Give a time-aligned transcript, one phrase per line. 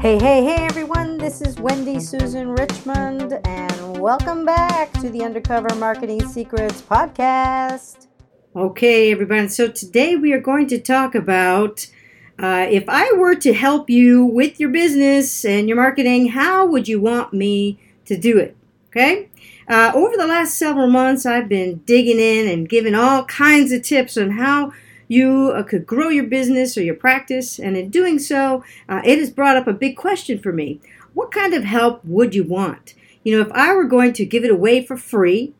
[0.00, 1.18] Hey, hey, hey, everyone.
[1.18, 8.06] This is Wendy Susan Richmond, and welcome back to the Undercover Marketing Secrets podcast.
[8.54, 9.48] Okay, everyone.
[9.48, 11.88] So today we are going to talk about
[12.38, 16.86] uh, if I were to help you with your business and your marketing, how would
[16.86, 18.56] you want me to do it?
[18.90, 19.28] Okay.
[19.66, 23.82] Uh, over the last several months, I've been digging in and giving all kinds of
[23.82, 24.72] tips on how
[25.08, 27.58] you uh, could grow your business or your practice.
[27.58, 30.80] And in doing so, uh, it has brought up a big question for me.
[31.14, 32.94] What kind of help would you want?
[33.24, 35.54] You know, if I were going to give it away for free,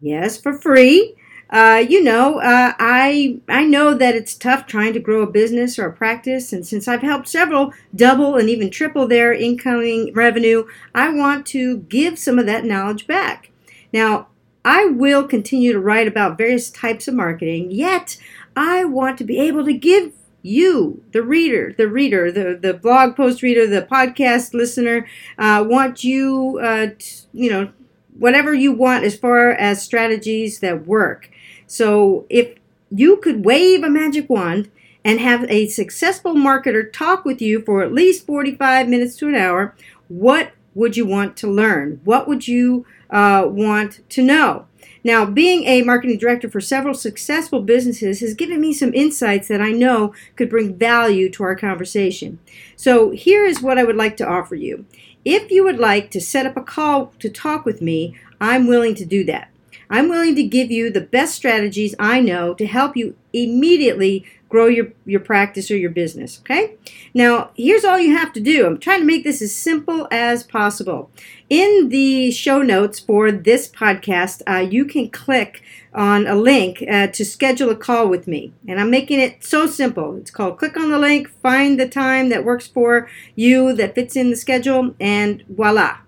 [0.00, 1.14] yes, for free,
[1.48, 5.78] uh, you know, uh, I I know that it's tough trying to grow a business
[5.78, 10.66] or a practice, and since I've helped several double and even triple their incoming revenue,
[10.92, 13.52] I want to give some of that knowledge back.
[13.92, 14.26] Now,
[14.64, 18.18] I will continue to write about various types of marketing, yet
[18.56, 23.16] I want to be able to give you, the reader, the reader, the, the blog
[23.16, 25.06] post reader, the podcast listener,
[25.38, 27.70] uh, want you, uh, t- you know,
[28.18, 31.30] whatever you want as far as strategies that work.
[31.66, 32.54] So if
[32.90, 34.70] you could wave a magic wand
[35.04, 39.34] and have a successful marketer talk with you for at least 45 minutes to an
[39.34, 39.74] hour,
[40.08, 42.00] what would you want to learn?
[42.04, 44.66] What would you uh, want to know?
[45.06, 49.60] Now, being a marketing director for several successful businesses has given me some insights that
[49.60, 52.40] I know could bring value to our conversation.
[52.74, 54.84] So, here is what I would like to offer you.
[55.24, 58.96] If you would like to set up a call to talk with me, I'm willing
[58.96, 59.48] to do that.
[59.90, 64.66] I'm willing to give you the best strategies I know to help you immediately grow
[64.66, 66.40] your, your practice or your business.
[66.40, 66.74] Okay?
[67.12, 68.66] Now, here's all you have to do.
[68.66, 71.10] I'm trying to make this as simple as possible.
[71.50, 75.62] In the show notes for this podcast, uh, you can click
[75.92, 78.52] on a link uh, to schedule a call with me.
[78.68, 80.16] And I'm making it so simple.
[80.16, 84.14] It's called click on the link, find the time that works for you, that fits
[84.14, 85.98] in the schedule, and voila.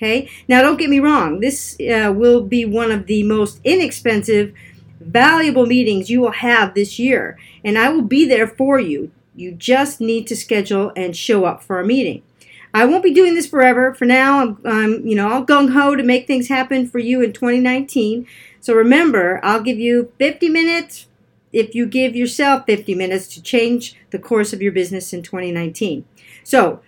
[0.00, 0.30] Okay?
[0.48, 4.54] Now, don't get me wrong, this uh, will be one of the most inexpensive
[4.98, 9.10] valuable meetings you will have this year, and I will be there for you.
[9.34, 12.22] You just need to schedule and show up for a meeting.
[12.72, 13.92] I won't be doing this forever.
[13.94, 17.20] For now, I'm, I'm you know, all gung ho to make things happen for you
[17.20, 18.26] in 2019.
[18.60, 21.06] So remember, I'll give you 50 minutes
[21.52, 26.04] if you give yourself 50 minutes to change the course of your business in 2019.
[26.44, 26.80] So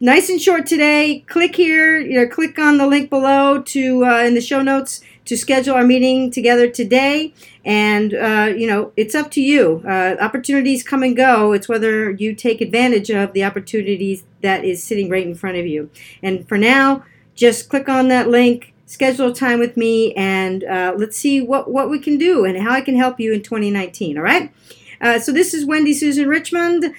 [0.00, 1.24] nice and short today.
[1.28, 5.00] Click here, you know, click on the link below to uh, in the show notes
[5.26, 7.32] to schedule our meeting together today.
[7.64, 9.82] And uh, you know, it's up to you.
[9.86, 11.52] Uh, opportunities come and go.
[11.52, 15.66] It's whether you take advantage of the opportunities that is sitting right in front of
[15.66, 15.90] you.
[16.22, 17.04] And for now,
[17.34, 18.74] just click on that link.
[18.86, 22.72] Schedule time with me, and uh, let's see what, what we can do and how
[22.72, 24.18] I can help you in 2019.
[24.18, 24.52] All right.
[25.00, 26.92] Uh, so this is Wendy Susan Richmond.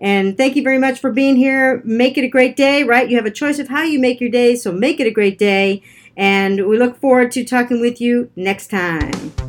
[0.00, 1.82] And thank you very much for being here.
[1.84, 3.08] Make it a great day, right?
[3.08, 5.38] You have a choice of how you make your day, so make it a great
[5.38, 5.82] day.
[6.16, 9.47] And we look forward to talking with you next time.